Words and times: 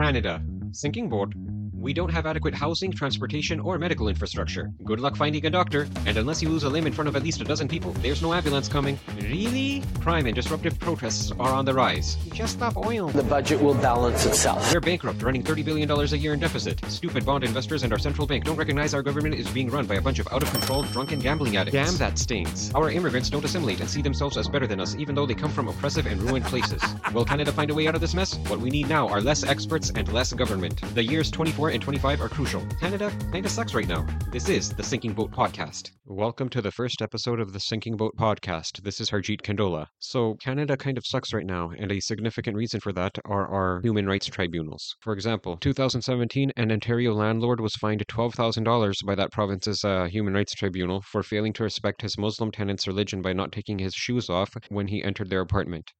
Canada. 0.00 0.42
Sinking 0.72 1.10
boat. 1.10 1.34
We 1.80 1.94
don't 1.94 2.10
have 2.10 2.26
adequate 2.26 2.52
housing, 2.52 2.92
transportation, 2.92 3.58
or 3.58 3.78
medical 3.78 4.08
infrastructure. 4.08 4.70
Good 4.84 5.00
luck 5.00 5.16
finding 5.16 5.46
a 5.46 5.50
doctor, 5.50 5.88
and 6.04 6.18
unless 6.18 6.42
you 6.42 6.50
lose 6.50 6.64
a 6.64 6.68
limb 6.68 6.86
in 6.86 6.92
front 6.92 7.08
of 7.08 7.16
at 7.16 7.22
least 7.22 7.40
a 7.40 7.44
dozen 7.44 7.68
people, 7.68 7.92
there's 8.02 8.20
no 8.20 8.34
ambulance 8.34 8.68
coming. 8.68 9.00
Really? 9.16 9.82
Crime 10.02 10.26
and 10.26 10.34
disruptive 10.34 10.78
protests 10.78 11.32
are 11.40 11.54
on 11.54 11.64
the 11.64 11.72
rise. 11.72 12.16
Just 12.34 12.58
stop 12.58 12.76
oil. 12.76 13.08
The 13.08 13.22
budget 13.22 13.62
will 13.62 13.72
balance 13.72 14.26
itself. 14.26 14.70
We're 14.74 14.80
bankrupt, 14.80 15.22
running 15.22 15.42
$30 15.42 15.64
billion 15.64 15.90
a 15.90 16.04
year 16.16 16.34
in 16.34 16.40
deficit. 16.40 16.84
Stupid 16.84 17.24
bond 17.24 17.44
investors 17.44 17.82
and 17.82 17.94
our 17.94 17.98
central 17.98 18.26
bank 18.26 18.44
don't 18.44 18.56
recognize 18.56 18.92
our 18.92 19.02
government 19.02 19.36
is 19.36 19.48
being 19.48 19.70
run 19.70 19.86
by 19.86 19.94
a 19.94 20.02
bunch 20.02 20.18
of 20.18 20.28
out 20.32 20.42
of 20.42 20.50
control, 20.50 20.82
drunken 20.82 21.18
gambling 21.18 21.56
addicts. 21.56 21.72
Damn, 21.72 21.96
that 21.96 22.18
stings. 22.18 22.70
Our 22.74 22.90
immigrants 22.90 23.30
don't 23.30 23.44
assimilate 23.46 23.80
and 23.80 23.88
see 23.88 24.02
themselves 24.02 24.36
as 24.36 24.48
better 24.48 24.66
than 24.66 24.80
us, 24.80 24.96
even 24.96 25.14
though 25.14 25.24
they 25.24 25.34
come 25.34 25.50
from 25.50 25.68
oppressive 25.68 26.04
and 26.04 26.20
ruined 26.20 26.44
places. 26.44 26.82
Will 27.14 27.24
Canada 27.24 27.52
find 27.52 27.70
a 27.70 27.74
way 27.74 27.88
out 27.88 27.94
of 27.94 28.02
this 28.02 28.12
mess? 28.12 28.36
What 28.48 28.60
we 28.60 28.68
need 28.68 28.90
now 28.90 29.08
are 29.08 29.22
less 29.22 29.44
experts 29.44 29.90
and 29.94 30.12
less 30.12 30.34
government. 30.34 30.78
The 30.94 31.02
years 31.02 31.30
24 31.30 31.69
and 31.70 31.82
25 31.82 32.20
are 32.20 32.28
crucial. 32.28 32.64
Canada 32.80 33.12
kinda 33.32 33.48
sucks 33.48 33.74
right 33.74 33.88
now. 33.88 34.06
This 34.30 34.48
is 34.48 34.70
the 34.70 34.82
Sinking 34.82 35.12
Boat 35.12 35.30
Podcast. 35.30 35.92
Welcome 36.04 36.48
to 36.50 36.60
the 36.60 36.72
first 36.72 37.02
episode 37.02 37.40
of 37.40 37.52
the 37.52 37.60
Sinking 37.60 37.96
Boat 37.96 38.16
Podcast. 38.16 38.82
This 38.82 39.00
is 39.00 39.10
Harjeet 39.10 39.42
Kandola. 39.42 39.86
So, 40.00 40.34
Canada 40.42 40.76
kind 40.76 40.98
of 40.98 41.06
sucks 41.06 41.32
right 41.32 41.46
now, 41.46 41.70
and 41.78 41.92
a 41.92 42.00
significant 42.00 42.56
reason 42.56 42.80
for 42.80 42.92
that 42.94 43.16
are 43.24 43.46
our 43.46 43.80
human 43.82 44.06
rights 44.06 44.26
tribunals. 44.26 44.96
For 45.00 45.12
example, 45.12 45.56
2017, 45.58 46.52
an 46.56 46.72
Ontario 46.72 47.14
landlord 47.14 47.60
was 47.60 47.74
fined 47.76 48.04
$12,000 48.08 49.04
by 49.06 49.14
that 49.14 49.32
province's 49.32 49.84
uh, 49.84 50.06
human 50.06 50.34
rights 50.34 50.54
tribunal 50.54 51.00
for 51.02 51.22
failing 51.22 51.52
to 51.54 51.62
respect 51.62 52.02
his 52.02 52.18
Muslim 52.18 52.50
tenant's 52.50 52.86
religion 52.86 53.22
by 53.22 53.32
not 53.32 53.52
taking 53.52 53.78
his 53.78 53.94
shoes 53.94 54.28
off 54.28 54.50
when 54.68 54.88
he 54.88 55.04
entered 55.04 55.30
their 55.30 55.40
apartment. 55.40 55.92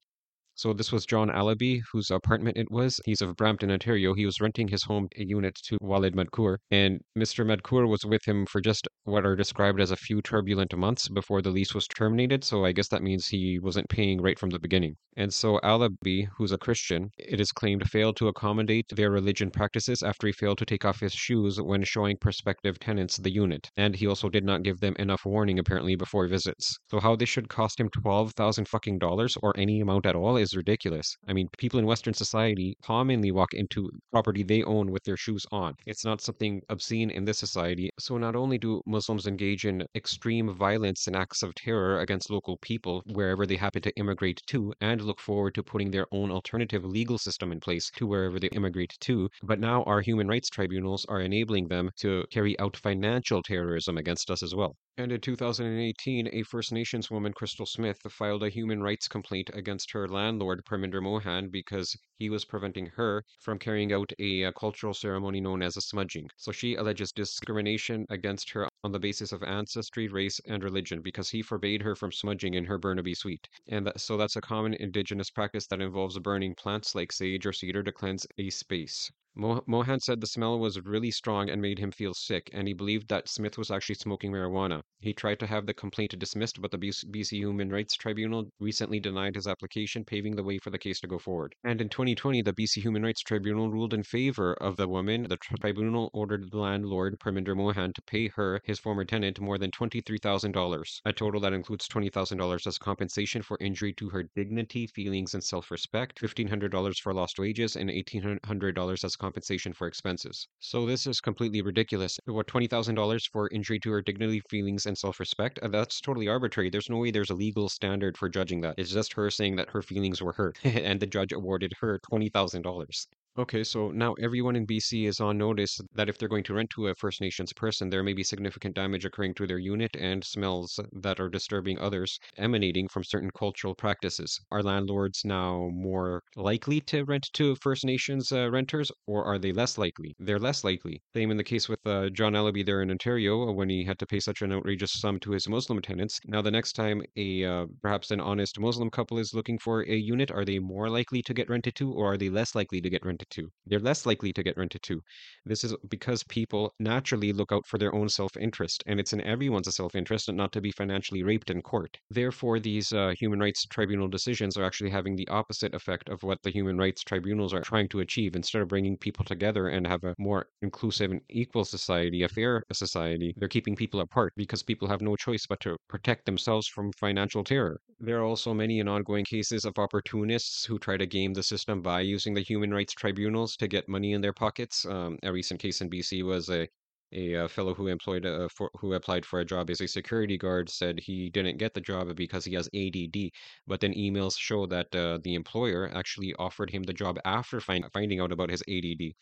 So 0.61 0.73
this 0.73 0.91
was 0.91 1.07
John 1.07 1.29
Allaby, 1.29 1.81
whose 1.91 2.11
apartment 2.11 2.55
it 2.55 2.69
was. 2.69 3.01
He's 3.03 3.23
of 3.23 3.35
Brampton, 3.35 3.71
Ontario. 3.71 4.13
He 4.13 4.27
was 4.27 4.39
renting 4.39 4.67
his 4.67 4.83
home 4.83 5.07
a 5.17 5.25
unit 5.25 5.55
to 5.63 5.79
Walid 5.81 6.13
Madkour, 6.13 6.57
and 6.69 7.01
Mr. 7.17 7.43
Madkour 7.43 7.89
was 7.89 8.05
with 8.05 8.23
him 8.27 8.45
for 8.45 8.61
just 8.61 8.87
what 9.05 9.25
are 9.25 9.35
described 9.35 9.81
as 9.81 9.89
a 9.89 9.95
few 9.95 10.21
turbulent 10.21 10.77
months 10.77 11.09
before 11.09 11.41
the 11.41 11.49
lease 11.49 11.73
was 11.73 11.87
terminated. 11.87 12.43
So 12.43 12.63
I 12.63 12.73
guess 12.73 12.89
that 12.89 13.01
means 13.01 13.25
he 13.25 13.57
wasn't 13.57 13.89
paying 13.89 14.21
right 14.21 14.37
from 14.37 14.51
the 14.51 14.59
beginning. 14.59 14.97
And 15.17 15.33
so 15.33 15.59
Allaby, 15.63 16.27
who's 16.37 16.51
a 16.51 16.59
Christian, 16.59 17.09
it 17.17 17.41
is 17.41 17.51
claimed 17.51 17.89
failed 17.89 18.15
to 18.17 18.27
accommodate 18.27 18.85
their 18.95 19.09
religion 19.09 19.49
practices 19.49 20.03
after 20.03 20.27
he 20.27 20.33
failed 20.33 20.59
to 20.59 20.65
take 20.65 20.85
off 20.85 20.99
his 20.99 21.13
shoes 21.13 21.59
when 21.59 21.83
showing 21.83 22.17
prospective 22.17 22.79
tenants 22.79 23.17
the 23.17 23.33
unit. 23.33 23.71
And 23.75 23.95
he 23.95 24.05
also 24.05 24.29
did 24.29 24.45
not 24.45 24.61
give 24.61 24.79
them 24.79 24.95
enough 24.99 25.25
warning 25.25 25.57
apparently 25.57 25.95
before 25.95 26.27
visits. 26.27 26.77
So 26.91 26.99
how 26.99 27.15
this 27.15 27.29
should 27.29 27.49
cost 27.49 27.79
him 27.79 27.89
twelve 27.89 28.33
thousand 28.33 28.67
fucking 28.67 28.99
dollars 28.99 29.35
or 29.41 29.53
any 29.57 29.81
amount 29.81 30.05
at 30.05 30.15
all 30.15 30.37
is 30.37 30.50
ridiculous. 30.55 31.17
I 31.27 31.33
mean, 31.33 31.47
people 31.57 31.79
in 31.79 31.85
Western 31.85 32.13
society 32.13 32.75
commonly 32.83 33.31
walk 33.31 33.53
into 33.53 33.89
property 34.11 34.43
they 34.43 34.63
own 34.63 34.91
with 34.91 35.03
their 35.03 35.17
shoes 35.17 35.45
on. 35.51 35.75
It's 35.85 36.05
not 36.05 36.21
something 36.21 36.61
obscene 36.69 37.09
in 37.09 37.25
this 37.25 37.39
society. 37.39 37.89
So 37.99 38.17
not 38.17 38.35
only 38.35 38.57
do 38.57 38.81
Muslims 38.85 39.27
engage 39.27 39.65
in 39.65 39.85
extreme 39.95 40.53
violence 40.53 41.07
and 41.07 41.15
acts 41.15 41.43
of 41.43 41.55
terror 41.55 41.99
against 41.99 42.29
local 42.29 42.57
people 42.57 43.03
wherever 43.05 43.45
they 43.45 43.55
happen 43.55 43.81
to 43.83 43.95
immigrate 43.97 44.41
to, 44.47 44.73
and 44.81 45.01
look 45.01 45.19
forward 45.19 45.55
to 45.55 45.63
putting 45.63 45.91
their 45.91 46.07
own 46.11 46.31
alternative 46.31 46.83
legal 46.85 47.17
system 47.17 47.51
in 47.51 47.59
place 47.59 47.89
to 47.95 48.07
wherever 48.07 48.39
they 48.39 48.49
immigrate 48.49 48.95
to, 49.01 49.29
but 49.43 49.59
now 49.59 49.83
our 49.83 50.01
human 50.01 50.27
rights 50.27 50.49
tribunals 50.49 51.05
are 51.09 51.21
enabling 51.21 51.67
them 51.67 51.89
to 51.97 52.25
carry 52.31 52.57
out 52.59 52.77
financial 52.77 53.41
terrorism 53.43 53.97
against 53.97 54.29
us 54.29 54.43
as 54.43 54.55
well. 54.55 54.75
And 54.95 55.11
in 55.11 55.19
2018, 55.19 56.29
a 56.31 56.43
First 56.43 56.71
Nations 56.71 57.11
woman, 57.11 57.33
Crystal 57.33 57.65
Smith, 57.65 57.99
filed 58.09 58.41
a 58.41 58.47
human 58.49 58.81
rights 58.81 59.09
complaint 59.09 59.49
against 59.53 59.91
her 59.91 60.07
landlord, 60.07 60.63
Parminder 60.63 61.01
Mohan, 61.01 61.49
because 61.49 61.97
he 62.17 62.29
was 62.29 62.45
preventing 62.45 62.85
her 62.85 63.25
from 63.41 63.59
carrying 63.59 63.91
out 63.91 64.13
a, 64.17 64.45
uh, 64.45 64.53
cultural 64.53 64.93
ceremony 64.93 65.41
known 65.41 65.61
as 65.61 65.75
a 65.75 65.81
smudging. 65.81 66.29
So 66.37 66.53
she 66.53 66.75
alleges 66.75 67.11
discrimination 67.11 68.05
against 68.09 68.51
her 68.51 68.69
on 68.81 68.93
the 68.93 68.99
basis 68.99 69.33
of 69.33 69.43
ancestry, 69.43 70.07
race, 70.07 70.39
and 70.47 70.63
religion 70.63 71.01
because 71.01 71.31
he 71.31 71.41
forbade 71.41 71.81
her 71.81 71.93
from 71.93 72.13
smudging 72.13 72.53
in 72.53 72.63
her 72.63 72.77
Burnaby 72.77 73.15
suite. 73.15 73.49
And 73.67 73.87
that, 73.87 73.99
so 73.99 74.15
that's 74.15 74.37
a 74.37 74.41
common 74.41 74.73
indigenous 74.75 75.29
practice 75.29 75.67
that 75.67 75.81
involves 75.81 76.17
burning 76.19 76.55
plants 76.55 76.95
like 76.95 77.11
sage 77.11 77.45
or 77.45 77.51
cedar 77.51 77.83
to 77.83 77.91
cleanse 77.91 78.25
a 78.37 78.49
space. 78.49 79.11
Mo- 79.33 79.63
Mohan 79.65 79.99
said 79.99 80.19
the 80.21 80.27
smell 80.27 80.59
was 80.59 80.79
really 80.81 81.09
strong 81.09 81.49
and 81.49 81.61
made 81.61 81.79
him 81.79 81.89
feel 81.89 82.13
sick, 82.13 82.49
and 82.53 82.67
he 82.67 82.73
believed 82.73 83.07
that 83.07 83.29
Smith 83.29 83.57
was 83.57 83.71
actually 83.71 83.95
smoking 83.95 84.31
marijuana. 84.31 84.83
He 84.99 85.13
tried 85.13 85.39
to 85.39 85.47
have 85.47 85.65
the 85.65 85.73
complaint 85.73 86.13
dismissed, 86.19 86.61
but 86.61 86.69
the 86.69 86.77
BC 86.77 87.37
Human 87.37 87.69
Rights 87.71 87.95
Tribunal 87.95 88.51
recently 88.59 88.99
denied 88.99 89.35
his 89.35 89.47
application, 89.47 90.03
paving 90.05 90.35
the 90.35 90.43
way 90.43 90.59
for 90.59 90.69
the 90.69 90.77
case 90.77 90.99
to 90.99 91.07
go 91.07 91.17
forward. 91.17 91.55
And 91.63 91.79
in 91.81 91.87
2020, 91.89 92.41
the 92.41 92.53
BC 92.53 92.81
Human 92.81 93.03
Rights 93.03 93.21
Tribunal 93.21 93.71
ruled 93.71 93.93
in 93.93 94.03
favor 94.03 94.53
of 94.55 94.75
the 94.75 94.87
woman. 94.87 95.23
The 95.23 95.37
tribunal 95.37 96.11
ordered 96.13 96.51
the 96.51 96.59
landlord, 96.59 97.17
Parminder 97.17 97.55
Mohan, 97.55 97.93
to 97.93 98.01
pay 98.03 98.27
her, 98.27 98.61
his 98.65 98.79
former 98.79 99.05
tenant, 99.05 99.39
more 99.39 99.57
than 99.57 99.71
$23,000, 99.71 101.01
a 101.05 101.13
total 101.13 101.39
that 101.39 101.53
includes 101.53 101.87
$20,000 101.87 102.67
as 102.67 102.77
compensation 102.77 103.41
for 103.41 103.57
injury 103.61 103.93
to 103.93 104.09
her 104.09 104.23
dignity, 104.35 104.87
feelings, 104.87 105.33
and 105.33 105.43
self 105.43 105.71
respect, 105.71 106.21
$1,500 106.21 106.99
for 106.99 107.13
lost 107.13 107.39
wages, 107.39 107.75
and 107.77 107.89
$1,800 107.89 109.03
as 109.03 109.15
compensation 109.21 109.71
for 109.71 109.87
expenses. 109.87 110.47
So 110.59 110.85
this 110.85 111.05
is 111.05 111.21
completely 111.21 111.61
ridiculous. 111.61 112.19
What 112.25 112.47
$20,000 112.47 113.29
for 113.31 113.47
injury 113.49 113.79
to 113.81 113.91
her 113.91 114.01
dignity, 114.01 114.41
feelings, 114.49 114.87
and 114.87 114.97
self-respect? 114.97 115.59
Uh, 115.61 115.67
that's 115.67 116.01
totally 116.01 116.27
arbitrary. 116.27 116.71
There's 116.71 116.89
no 116.89 116.97
way 116.97 117.11
there's 117.11 117.29
a 117.29 117.35
legal 117.35 117.69
standard 117.69 118.17
for 118.17 118.27
judging 118.29 118.61
that. 118.61 118.75
It's 118.77 118.91
just 118.91 119.13
her 119.13 119.29
saying 119.29 119.55
that 119.57 119.69
her 119.69 119.83
feelings 119.83 120.21
were 120.21 120.33
hurt, 120.33 120.57
and 120.63 120.99
the 120.99 121.05
judge 121.05 121.31
awarded 121.31 121.73
her 121.81 121.99
$20,000. 122.11 123.07
Okay, 123.37 123.63
so 123.63 123.91
now 123.91 124.13
everyone 124.15 124.57
in 124.57 124.67
BC 124.67 125.07
is 125.07 125.21
on 125.21 125.37
notice 125.37 125.79
that 125.93 126.09
if 126.09 126.17
they're 126.17 126.27
going 126.27 126.43
to 126.43 126.53
rent 126.53 126.69
to 126.71 126.87
a 126.87 126.95
First 126.95 127.21
Nations 127.21 127.53
person, 127.53 127.89
there 127.89 128.03
may 128.03 128.11
be 128.11 128.25
significant 128.25 128.75
damage 128.75 129.05
occurring 129.05 129.35
to 129.35 129.47
their 129.47 129.57
unit 129.57 129.95
and 129.95 130.21
smells 130.21 130.77
that 130.91 131.17
are 131.17 131.29
disturbing 131.29 131.79
others 131.79 132.19
emanating 132.35 132.89
from 132.89 133.05
certain 133.05 133.31
cultural 133.31 133.73
practices. 133.73 134.37
Are 134.51 134.61
landlords 134.61 135.23
now 135.23 135.69
more 135.71 136.23
likely 136.35 136.81
to 136.81 137.05
rent 137.05 137.29
to 137.31 137.55
First 137.55 137.85
Nations 137.85 138.33
uh, 138.33 138.51
renters, 138.51 138.91
or 139.07 139.23
are 139.23 139.39
they 139.39 139.53
less 139.53 139.77
likely? 139.77 140.13
They're 140.19 140.37
less 140.37 140.65
likely. 140.65 141.01
Same 141.15 141.31
in 141.31 141.37
the 141.37 141.43
case 141.45 141.69
with 141.69 141.79
uh, 141.87 142.09
John 142.09 142.33
Allaby 142.33 142.65
there 142.65 142.81
in 142.81 142.91
Ontario 142.91 143.47
uh, 143.47 143.53
when 143.53 143.69
he 143.69 143.85
had 143.85 143.97
to 143.99 144.05
pay 144.05 144.19
such 144.19 144.41
an 144.41 144.51
outrageous 144.51 144.91
sum 144.91 145.21
to 145.21 145.31
his 145.31 145.47
Muslim 145.47 145.81
tenants. 145.81 146.19
Now, 146.25 146.41
the 146.41 146.51
next 146.51 146.73
time 146.73 147.01
a 147.15 147.45
uh, 147.45 147.67
perhaps 147.81 148.11
an 148.11 148.19
honest 148.19 148.59
Muslim 148.59 148.89
couple 148.89 149.19
is 149.19 149.33
looking 149.33 149.57
for 149.57 149.83
a 149.83 149.95
unit, 149.95 150.31
are 150.31 150.43
they 150.43 150.59
more 150.59 150.89
likely 150.89 151.21
to 151.21 151.33
get 151.33 151.49
rented 151.49 151.75
to, 151.75 151.93
or 151.93 152.11
are 152.11 152.17
they 152.17 152.29
less 152.29 152.55
likely 152.55 152.81
to 152.81 152.89
get 152.89 153.05
rented? 153.05 153.20
To. 153.29 153.51
They're 153.65 153.79
less 153.79 154.05
likely 154.05 154.33
to 154.33 154.43
get 154.43 154.57
rented 154.57 154.81
to. 154.83 155.01
This 155.45 155.63
is 155.63 155.75
because 155.89 156.23
people 156.23 156.73
naturally 156.79 157.31
look 157.31 157.51
out 157.51 157.67
for 157.67 157.77
their 157.77 157.93
own 157.93 158.09
self 158.09 158.35
interest, 158.35 158.83
and 158.87 158.99
it's 158.99 159.13
in 159.13 159.21
everyone's 159.21 159.73
self 159.75 159.95
interest 159.95 160.31
not 160.31 160.51
to 160.53 160.61
be 160.61 160.71
financially 160.71 161.23
raped 161.23 161.49
in 161.49 161.61
court. 161.61 161.99
Therefore, 162.09 162.59
these 162.59 162.91
uh, 162.91 163.13
human 163.19 163.39
rights 163.39 163.65
tribunal 163.65 164.07
decisions 164.07 164.57
are 164.57 164.63
actually 164.63 164.89
having 164.89 165.15
the 165.15 165.27
opposite 165.27 165.73
effect 165.73 166.09
of 166.09 166.23
what 166.23 166.41
the 166.43 166.51
human 166.51 166.77
rights 166.77 167.03
tribunals 167.03 167.53
are 167.53 167.61
trying 167.61 167.87
to 167.89 167.99
achieve. 167.99 168.35
Instead 168.35 168.61
of 168.61 168.67
bringing 168.67 168.97
people 168.97 169.23
together 169.23 169.67
and 169.67 169.85
have 169.85 170.03
a 170.03 170.15
more 170.17 170.47
inclusive 170.61 171.11
and 171.11 171.21
equal 171.29 171.63
society, 171.63 172.23
a 172.23 172.27
fair 172.27 172.63
society, 172.73 173.33
they're 173.37 173.47
keeping 173.47 173.75
people 173.75 173.99
apart 173.99 174.33
because 174.35 174.63
people 174.63 174.87
have 174.87 175.01
no 175.01 175.15
choice 175.15 175.45
but 175.47 175.59
to 175.59 175.77
protect 175.87 176.25
themselves 176.25 176.67
from 176.67 176.91
financial 176.93 177.43
terror. 177.43 177.79
There 178.03 178.17
are 178.19 178.23
also 178.23 178.51
many 178.51 178.79
and 178.79 178.89
ongoing 178.89 179.25
cases 179.25 179.63
of 179.63 179.77
opportunists 179.77 180.65
who 180.65 180.79
try 180.79 180.97
to 180.97 181.05
game 181.05 181.35
the 181.35 181.43
system 181.43 181.83
by 181.83 182.01
using 182.01 182.33
the 182.33 182.41
human 182.41 182.73
rights 182.73 182.93
tribunals 182.93 183.55
to 183.57 183.67
get 183.67 183.87
money 183.87 184.13
in 184.13 184.21
their 184.21 184.33
pockets. 184.33 184.87
Um, 184.87 185.19
a 185.21 185.31
recent 185.31 185.59
case 185.61 185.81
in 185.81 185.89
BC 185.89 186.23
was 186.25 186.49
a 186.49 186.67
a 187.13 187.35
uh, 187.35 187.47
fellow 187.47 187.73
who 187.73 187.87
employed 187.87 188.25
a, 188.25 188.47
for, 188.49 188.71
who 188.79 188.93
applied 188.93 189.25
for 189.25 189.41
a 189.41 189.45
job 189.45 189.69
as 189.69 189.81
a 189.81 189.87
security 189.87 190.37
guard 190.37 190.69
said 190.69 190.97
he 190.97 191.29
didn't 191.29 191.57
get 191.57 191.73
the 191.73 191.81
job 191.81 192.15
because 192.15 192.45
he 192.45 192.55
has 192.55 192.69
ADD. 192.73 193.31
But 193.67 193.81
then 193.81 193.93
emails 193.93 194.39
show 194.39 194.65
that 194.67 194.95
uh, 194.95 195.19
the 195.21 195.35
employer 195.35 195.91
actually 195.93 196.33
offered 196.39 196.69
him 196.69 196.83
the 196.83 196.93
job 196.93 197.19
after 197.25 197.59
find, 197.59 197.85
finding 197.93 198.21
out 198.21 198.31
about 198.31 198.49
his 198.49 198.63
ADD. 198.69 199.13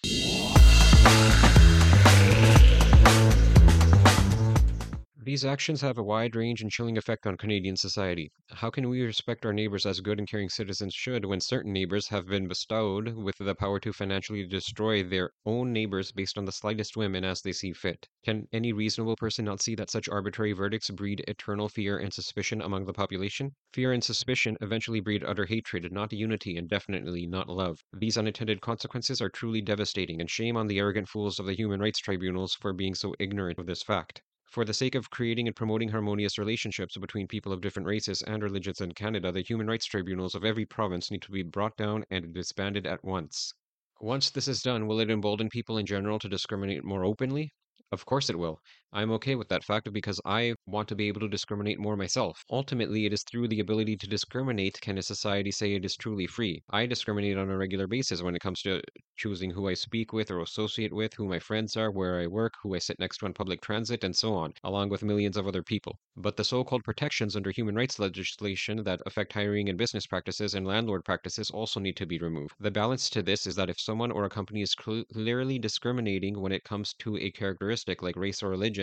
These 5.29 5.45
actions 5.45 5.81
have 5.81 5.99
a 5.99 6.03
wide 6.03 6.35
range 6.35 6.63
and 6.63 6.71
chilling 6.71 6.97
effect 6.97 7.27
on 7.27 7.37
Canadian 7.37 7.77
society. 7.77 8.31
How 8.49 8.71
can 8.71 8.89
we 8.89 9.03
respect 9.03 9.45
our 9.45 9.53
neighbors 9.53 9.85
as 9.85 9.99
good 9.99 10.17
and 10.17 10.27
caring 10.27 10.49
citizens 10.49 10.95
should 10.95 11.23
when 11.23 11.39
certain 11.39 11.71
neighbors 11.71 12.07
have 12.07 12.25
been 12.25 12.47
bestowed 12.47 13.13
with 13.13 13.37
the 13.37 13.53
power 13.53 13.79
to 13.81 13.93
financially 13.93 14.47
destroy 14.47 15.03
their 15.03 15.29
own 15.45 15.71
neighbors 15.71 16.11
based 16.11 16.39
on 16.39 16.45
the 16.45 16.51
slightest 16.51 16.97
whim 16.97 17.13
and 17.13 17.23
as 17.27 17.43
they 17.43 17.51
see 17.51 17.73
fit? 17.73 18.09
Can 18.25 18.47
any 18.51 18.73
reasonable 18.73 19.15
person 19.15 19.45
not 19.45 19.61
see 19.61 19.75
that 19.75 19.91
such 19.91 20.09
arbitrary 20.09 20.53
verdicts 20.53 20.89
breed 20.89 21.23
eternal 21.27 21.69
fear 21.69 21.99
and 21.99 22.11
suspicion 22.11 22.59
among 22.63 22.85
the 22.85 22.93
population? 22.93 23.53
Fear 23.71 23.93
and 23.93 24.03
suspicion 24.03 24.57
eventually 24.61 24.99
breed 24.99 25.23
utter 25.23 25.45
hatred, 25.45 25.91
not 25.91 26.11
unity, 26.11 26.57
and 26.57 26.67
definitely 26.67 27.27
not 27.27 27.47
love. 27.47 27.83
These 27.93 28.17
unintended 28.17 28.61
consequences 28.61 29.21
are 29.21 29.29
truly 29.29 29.61
devastating, 29.61 30.21
and 30.21 30.27
shame 30.27 30.57
on 30.57 30.65
the 30.65 30.79
arrogant 30.79 31.07
fools 31.07 31.37
of 31.37 31.45
the 31.45 31.53
human 31.53 31.79
rights 31.79 31.99
tribunals 31.99 32.55
for 32.55 32.73
being 32.73 32.95
so 32.95 33.13
ignorant 33.19 33.59
of 33.59 33.67
this 33.67 33.83
fact. 33.83 34.23
For 34.49 34.65
the 34.65 34.73
sake 34.73 34.95
of 34.95 35.09
creating 35.09 35.47
and 35.47 35.55
promoting 35.55 35.89
harmonious 35.89 36.37
relationships 36.37 36.97
between 36.97 37.27
people 37.27 37.51
of 37.51 37.61
different 37.61 37.87
races 37.87 38.21
and 38.21 38.43
religions 38.43 38.81
in 38.81 38.91
Canada, 38.91 39.31
the 39.31 39.41
human 39.41 39.67
rights 39.67 39.85
tribunals 39.85 40.35
of 40.35 40.43
every 40.43 40.65
province 40.65 41.09
need 41.09 41.21
to 41.21 41.31
be 41.31 41.41
brought 41.41 41.77
down 41.77 42.03
and 42.11 42.33
disbanded 42.33 42.85
at 42.85 43.03
once. 43.03 43.53
Once 44.01 44.29
this 44.29 44.47
is 44.47 44.61
done, 44.61 44.87
will 44.87 44.99
it 44.99 45.09
embolden 45.09 45.49
people 45.49 45.77
in 45.77 45.85
general 45.85 46.19
to 46.19 46.27
discriminate 46.27 46.83
more 46.83 47.05
openly? 47.05 47.53
Of 47.91 48.05
course 48.05 48.29
it 48.29 48.37
will. 48.37 48.59
I'm 48.91 49.11
okay 49.11 49.35
with 49.35 49.49
that 49.49 49.63
fact 49.63 49.93
because 49.93 50.19
I 50.25 50.55
want 50.65 50.87
to 50.89 50.95
be 50.95 51.07
able 51.07 51.21
to 51.21 51.27
discriminate 51.27 51.79
more 51.79 51.95
myself. 51.95 52.43
Ultimately, 52.49 53.05
it 53.05 53.13
is 53.13 53.23
through 53.23 53.47
the 53.47 53.59
ability 53.59 53.95
to 53.97 54.07
discriminate 54.07 54.81
can 54.81 54.97
a 54.97 55.03
society 55.03 55.51
say 55.51 55.73
it 55.73 55.85
is 55.85 55.95
truly 55.95 56.25
free. 56.25 56.63
I 56.71 56.87
discriminate 56.87 57.37
on 57.37 57.51
a 57.51 57.57
regular 57.57 57.85
basis 57.85 58.23
when 58.23 58.35
it 58.35 58.41
comes 58.41 58.61
to 58.63 58.81
choosing 59.15 59.51
who 59.51 59.67
I 59.67 59.75
speak 59.75 60.11
with 60.11 60.31
or 60.31 60.41
associate 60.41 60.93
with, 60.93 61.13
who 61.13 61.27
my 61.27 61.37
friends 61.37 61.77
are, 61.77 61.91
where 61.91 62.19
I 62.19 62.25
work, 62.25 62.53
who 62.63 62.73
I 62.73 62.79
sit 62.79 62.97
next 62.99 63.17
to 63.17 63.25
on 63.25 63.33
public 63.33 63.61
transit, 63.61 64.03
and 64.03 64.15
so 64.15 64.33
on, 64.33 64.53
along 64.63 64.89
with 64.89 65.03
millions 65.03 65.37
of 65.37 65.45
other 65.45 65.61
people. 65.61 65.99
But 66.15 66.37
the 66.37 66.43
so 66.43 66.63
called 66.63 66.83
protections 66.83 67.35
under 67.35 67.51
human 67.51 67.75
rights 67.75 67.99
legislation 67.99 68.83
that 68.85 69.01
affect 69.05 69.33
hiring 69.33 69.69
and 69.69 69.77
business 69.77 70.07
practices 70.07 70.55
and 70.55 70.65
landlord 70.65 71.05
practices 71.05 71.51
also 71.51 71.79
need 71.79 71.97
to 71.97 72.05
be 72.05 72.17
removed. 72.17 72.55
The 72.59 72.71
balance 72.71 73.09
to 73.11 73.21
this 73.21 73.45
is 73.45 73.55
that 73.55 73.69
if 73.69 73.79
someone 73.79 74.11
or 74.11 74.25
a 74.25 74.29
company 74.29 74.61
is 74.61 74.73
clearly 74.73 75.59
discriminating 75.59 76.41
when 76.41 76.51
it 76.51 76.63
comes 76.63 76.93
to 76.99 77.17
a 77.17 77.29
characteristic 77.31 78.01
like 78.01 78.15
race 78.15 78.41
or 78.41 78.49
religion, 78.49 78.78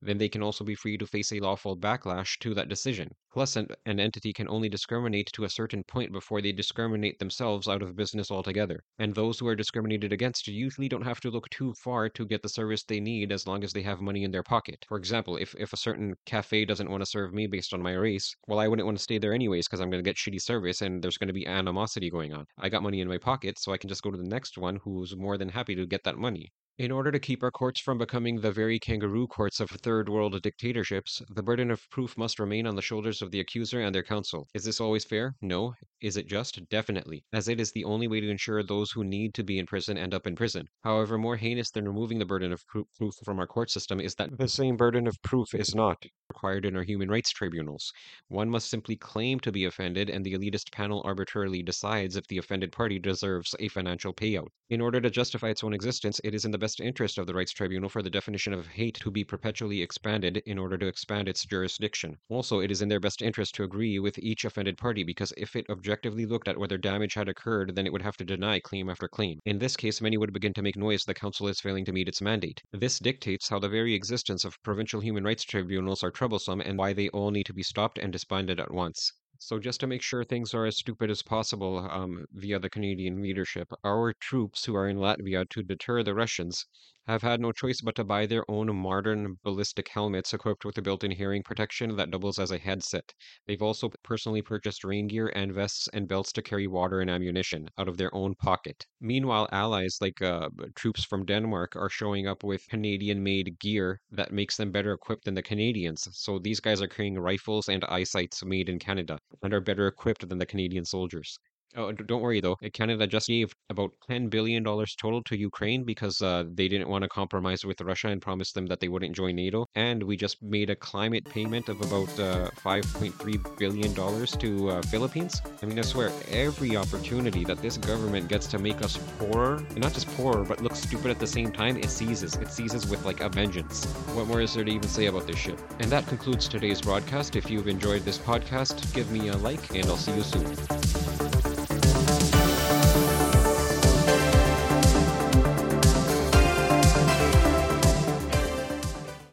then 0.00 0.18
they 0.18 0.28
can 0.28 0.42
also 0.42 0.64
be 0.64 0.74
free 0.74 0.96
to 0.98 1.06
face 1.06 1.32
a 1.32 1.40
lawful 1.40 1.76
backlash 1.76 2.38
to 2.38 2.54
that 2.54 2.68
decision. 2.68 3.10
Plus, 3.32 3.56
an, 3.56 3.66
an 3.84 3.98
entity 3.98 4.32
can 4.32 4.48
only 4.48 4.68
discriminate 4.68 5.30
to 5.32 5.44
a 5.44 5.50
certain 5.50 5.82
point 5.82 6.12
before 6.12 6.40
they 6.40 6.52
discriminate 6.52 7.18
themselves 7.18 7.66
out 7.66 7.82
of 7.82 7.96
business 7.96 8.30
altogether. 8.30 8.80
And 8.98 9.14
those 9.14 9.38
who 9.38 9.48
are 9.48 9.56
discriminated 9.56 10.12
against 10.12 10.46
usually 10.46 10.88
don't 10.88 11.02
have 11.02 11.20
to 11.20 11.30
look 11.30 11.48
too 11.50 11.74
far 11.82 12.08
to 12.08 12.26
get 12.26 12.42
the 12.42 12.48
service 12.48 12.84
they 12.84 13.00
need 13.00 13.32
as 13.32 13.46
long 13.46 13.64
as 13.64 13.72
they 13.72 13.82
have 13.82 14.00
money 14.00 14.22
in 14.22 14.30
their 14.30 14.44
pocket. 14.44 14.84
For 14.88 14.96
example, 14.96 15.36
if, 15.36 15.54
if 15.58 15.72
a 15.72 15.76
certain 15.76 16.14
cafe 16.26 16.64
doesn't 16.64 16.90
want 16.90 17.02
to 17.02 17.10
serve 17.10 17.34
me 17.34 17.46
based 17.46 17.74
on 17.74 17.82
my 17.82 17.94
race, 17.94 18.34
well, 18.46 18.60
I 18.60 18.68
wouldn't 18.68 18.86
want 18.86 18.98
to 18.98 19.02
stay 19.02 19.18
there 19.18 19.34
anyways 19.34 19.66
because 19.66 19.80
I'm 19.80 19.90
going 19.90 20.02
to 20.02 20.08
get 20.08 20.16
shitty 20.16 20.40
service 20.40 20.80
and 20.80 21.02
there's 21.02 21.18
going 21.18 21.28
to 21.28 21.34
be 21.34 21.46
animosity 21.46 22.10
going 22.10 22.32
on. 22.32 22.46
I 22.58 22.68
got 22.68 22.82
money 22.82 23.00
in 23.00 23.08
my 23.08 23.18
pocket, 23.18 23.58
so 23.58 23.72
I 23.72 23.78
can 23.78 23.88
just 23.88 24.02
go 24.02 24.10
to 24.10 24.16
the 24.16 24.28
next 24.28 24.56
one 24.56 24.76
who's 24.84 25.16
more 25.16 25.36
than 25.36 25.48
happy 25.48 25.74
to 25.74 25.86
get 25.86 26.04
that 26.04 26.18
money. 26.18 26.52
In 26.76 26.90
order 26.90 27.12
to 27.12 27.18
keep 27.18 27.42
our 27.42 27.50
courts 27.50 27.80
from 27.80 27.98
becoming 27.98 28.40
the 28.40 28.50
very 28.52 28.78
kangaroo 28.78 29.26
courts 29.26 29.60
of 29.60 29.70
third 29.70 30.08
world 30.08 30.40
dictatorships, 30.42 31.20
the 31.28 31.42
burden 31.42 31.70
of 31.70 31.88
proof 31.90 32.16
must 32.16 32.38
remain 32.40 32.66
on 32.66 32.74
the 32.76 32.82
shoulders 32.82 33.22
of 33.22 33.30
the 33.30 33.40
accuser 33.40 33.80
and 33.80 33.94
their 33.94 34.02
counsel. 34.02 34.48
Is 34.54 34.64
this 34.64 34.80
always 34.80 35.04
fair? 35.04 35.36
No. 35.40 35.74
Is 36.04 36.18
it 36.18 36.26
just? 36.26 36.68
Definitely, 36.68 37.24
as 37.32 37.48
it 37.48 37.58
is 37.58 37.72
the 37.72 37.84
only 37.84 38.06
way 38.06 38.20
to 38.20 38.28
ensure 38.28 38.62
those 38.62 38.90
who 38.90 39.02
need 39.04 39.32
to 39.32 39.42
be 39.42 39.58
in 39.58 39.64
prison 39.64 39.96
end 39.96 40.12
up 40.12 40.26
in 40.26 40.36
prison. 40.36 40.68
However, 40.82 41.16
more 41.16 41.36
heinous 41.38 41.70
than 41.70 41.88
removing 41.88 42.18
the 42.18 42.26
burden 42.26 42.52
of 42.52 42.66
proof 42.66 43.14
from 43.24 43.40
our 43.40 43.46
court 43.46 43.70
system 43.70 44.00
is 44.00 44.14
that 44.16 44.36
the 44.36 44.46
same 44.46 44.76
burden 44.76 45.06
of 45.06 45.22
proof 45.22 45.54
is 45.54 45.74
not 45.74 46.04
required 46.28 46.66
in 46.66 46.76
our 46.76 46.82
human 46.82 47.08
rights 47.08 47.30
tribunals. 47.30 47.90
One 48.28 48.50
must 48.50 48.68
simply 48.68 48.96
claim 48.96 49.40
to 49.40 49.50
be 49.50 49.64
offended, 49.64 50.10
and 50.10 50.26
the 50.26 50.34
elitist 50.34 50.72
panel 50.72 51.00
arbitrarily 51.06 51.62
decides 51.62 52.16
if 52.16 52.26
the 52.26 52.36
offended 52.36 52.70
party 52.70 52.98
deserves 52.98 53.54
a 53.58 53.68
financial 53.68 54.12
payout. 54.12 54.48
In 54.68 54.82
order 54.82 55.00
to 55.00 55.08
justify 55.08 55.48
its 55.48 55.64
own 55.64 55.72
existence, 55.72 56.20
it 56.22 56.34
is 56.34 56.44
in 56.44 56.50
the 56.50 56.58
best 56.58 56.80
interest 56.80 57.16
of 57.16 57.26
the 57.26 57.34
Rights 57.34 57.52
Tribunal 57.52 57.88
for 57.88 58.02
the 58.02 58.10
definition 58.10 58.52
of 58.52 58.66
hate 58.66 58.96
to 58.96 59.10
be 59.10 59.24
perpetually 59.24 59.80
expanded 59.80 60.42
in 60.44 60.58
order 60.58 60.76
to 60.76 60.86
expand 60.86 61.28
its 61.28 61.46
jurisdiction. 61.46 62.18
Also, 62.28 62.60
it 62.60 62.70
is 62.70 62.82
in 62.82 62.88
their 62.88 63.00
best 63.00 63.22
interest 63.22 63.54
to 63.54 63.62
agree 63.64 63.98
with 63.98 64.18
each 64.18 64.44
offended 64.44 64.76
party 64.76 65.04
because 65.04 65.32
if 65.36 65.54
it 65.54 65.64
objectively 65.94 66.26
looked 66.26 66.48
at 66.48 66.58
whether 66.58 66.76
damage 66.76 67.14
had 67.14 67.28
occurred, 67.28 67.76
then 67.76 67.86
it 67.86 67.92
would 67.92 68.02
have 68.02 68.16
to 68.16 68.24
deny 68.24 68.58
claim 68.58 68.90
after 68.90 69.06
claim. 69.06 69.38
In 69.44 69.60
this 69.60 69.76
case, 69.76 70.00
many 70.00 70.16
would 70.16 70.32
begin 70.32 70.52
to 70.54 70.60
make 70.60 70.74
noise 70.74 71.04
the 71.04 71.14
Council 71.14 71.46
is 71.46 71.60
failing 71.60 71.84
to 71.84 71.92
meet 71.92 72.08
its 72.08 72.20
mandate. 72.20 72.60
This 72.72 72.98
dictates 72.98 73.48
how 73.48 73.60
the 73.60 73.68
very 73.68 73.94
existence 73.94 74.44
of 74.44 74.60
provincial 74.64 75.00
human 75.00 75.22
rights 75.22 75.44
tribunals 75.44 76.02
are 76.02 76.10
troublesome 76.10 76.60
and 76.60 76.76
why 76.76 76.94
they 76.94 77.10
all 77.10 77.30
need 77.30 77.46
to 77.46 77.54
be 77.54 77.62
stopped 77.62 77.98
and 77.98 78.12
disbanded 78.12 78.58
at 78.58 78.74
once. 78.74 79.12
So, 79.46 79.58
just 79.58 79.78
to 79.80 79.86
make 79.86 80.00
sure 80.00 80.24
things 80.24 80.54
are 80.54 80.64
as 80.64 80.78
stupid 80.78 81.10
as 81.10 81.20
possible 81.20 81.76
um, 81.90 82.24
via 82.32 82.58
the 82.58 82.70
Canadian 82.70 83.20
leadership, 83.20 83.68
our 83.84 84.14
troops 84.14 84.64
who 84.64 84.74
are 84.74 84.88
in 84.88 84.96
Latvia 84.96 85.46
to 85.50 85.62
deter 85.62 86.02
the 86.02 86.14
Russians 86.14 86.64
have 87.06 87.20
had 87.20 87.38
no 87.38 87.52
choice 87.52 87.82
but 87.82 87.94
to 87.94 88.04
buy 88.04 88.24
their 88.24 88.50
own 88.50 88.74
modern 88.74 89.36
ballistic 89.42 89.88
helmets 89.88 90.32
equipped 90.32 90.64
with 90.64 90.78
a 90.78 90.82
built 90.82 91.04
in 91.04 91.10
hearing 91.10 91.42
protection 91.42 91.94
that 91.96 92.10
doubles 92.10 92.38
as 92.38 92.50
a 92.50 92.56
headset. 92.56 93.12
They've 93.46 93.60
also 93.60 93.90
personally 94.02 94.40
purchased 94.40 94.82
rain 94.84 95.08
gear 95.08 95.30
and 95.34 95.52
vests 95.52 95.86
and 95.92 96.08
belts 96.08 96.32
to 96.32 96.42
carry 96.42 96.66
water 96.66 97.00
and 97.00 97.10
ammunition 97.10 97.68
out 97.76 97.88
of 97.88 97.98
their 97.98 98.14
own 98.14 98.34
pocket. 98.36 98.86
Meanwhile, 99.02 99.50
allies 99.52 99.98
like 100.00 100.22
uh, 100.22 100.48
troops 100.74 101.04
from 101.04 101.26
Denmark 101.26 101.76
are 101.76 101.90
showing 101.90 102.26
up 102.26 102.42
with 102.42 102.66
Canadian 102.70 103.22
made 103.22 103.58
gear 103.58 104.00
that 104.10 104.32
makes 104.32 104.56
them 104.56 104.72
better 104.72 104.94
equipped 104.94 105.26
than 105.26 105.34
the 105.34 105.42
Canadians. 105.42 106.08
So 106.12 106.38
these 106.38 106.60
guys 106.60 106.80
are 106.80 106.88
carrying 106.88 107.18
rifles 107.18 107.68
and 107.68 107.84
eyesights 107.84 108.42
made 108.42 108.70
in 108.70 108.78
Canada 108.78 109.18
and 109.42 109.54
are 109.54 109.60
better 109.60 109.86
equipped 109.86 110.28
than 110.28 110.38
the 110.38 110.46
Canadian 110.46 110.84
soldiers. 110.84 111.38
Oh, 111.76 111.90
don't 111.90 112.22
worry 112.22 112.40
though. 112.40 112.56
Canada 112.72 113.06
just 113.06 113.26
gave 113.26 113.52
about 113.68 113.90
$10 114.08 114.30
billion 114.30 114.62
total 114.62 115.22
to 115.24 115.36
Ukraine 115.36 115.82
because 115.82 116.22
uh, 116.22 116.44
they 116.54 116.68
didn't 116.68 116.88
want 116.88 117.02
to 117.02 117.08
compromise 117.08 117.64
with 117.64 117.80
Russia 117.80 118.08
and 118.08 118.22
promised 118.22 118.54
them 118.54 118.66
that 118.66 118.78
they 118.78 118.88
wouldn't 118.88 119.16
join 119.16 119.34
NATO. 119.34 119.66
And 119.74 120.02
we 120.02 120.16
just 120.16 120.40
made 120.42 120.70
a 120.70 120.76
climate 120.76 121.24
payment 121.24 121.68
of 121.68 121.80
about 121.80 122.08
uh, 122.20 122.50
$5.3 122.64 123.58
billion 123.58 123.92
to 123.94 124.70
uh, 124.70 124.82
Philippines. 124.82 125.42
I 125.62 125.66
mean, 125.66 125.78
I 125.78 125.82
swear, 125.82 126.12
every 126.30 126.76
opportunity 126.76 127.44
that 127.44 127.60
this 127.60 127.76
government 127.76 128.28
gets 128.28 128.46
to 128.48 128.58
make 128.58 128.80
us 128.82 128.96
poorer, 129.18 129.56
and 129.56 129.78
not 129.78 129.94
just 129.94 130.08
poorer, 130.16 130.44
but 130.44 130.62
look 130.62 130.76
stupid 130.76 131.10
at 131.10 131.18
the 131.18 131.26
same 131.26 131.50
time, 131.50 131.76
it 131.76 131.90
seizes. 131.90 132.36
It 132.36 132.50
seizes 132.50 132.86
with 132.86 133.04
like 133.04 133.20
a 133.20 133.28
vengeance. 133.28 133.84
What 134.14 134.28
more 134.28 134.40
is 134.40 134.54
there 134.54 134.64
to 134.64 134.70
even 134.70 134.88
say 134.88 135.06
about 135.06 135.26
this 135.26 135.38
shit? 135.38 135.58
And 135.80 135.90
that 135.90 136.06
concludes 136.06 136.46
today's 136.46 136.80
broadcast. 136.80 137.34
If 137.34 137.50
you've 137.50 137.68
enjoyed 137.68 138.04
this 138.04 138.18
podcast, 138.18 138.94
give 138.94 139.10
me 139.10 139.28
a 139.28 139.36
like, 139.38 139.74
and 139.74 139.86
I'll 139.86 139.96
see 139.96 140.14
you 140.14 140.22
soon. 140.22 141.03